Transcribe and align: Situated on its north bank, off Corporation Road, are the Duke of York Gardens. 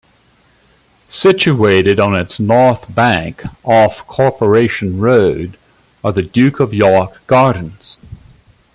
Situated 1.09 1.99
on 1.99 2.15
its 2.15 2.39
north 2.39 2.87
bank, 2.95 3.43
off 3.63 4.07
Corporation 4.07 4.99
Road, 4.99 5.59
are 6.03 6.11
the 6.11 6.23
Duke 6.23 6.59
of 6.59 6.73
York 6.73 7.21
Gardens. 7.27 7.97